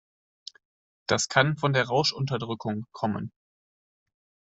Das 1.07 1.27
kann 1.27 1.57
von 1.57 1.73
der 1.73 1.85
Rauschunterdrückung 1.89 2.87
kommen. 2.91 3.31